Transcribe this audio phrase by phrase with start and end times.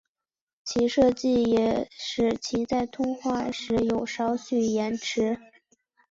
[0.65, 5.37] 其设计也使其在通话时有少许延迟。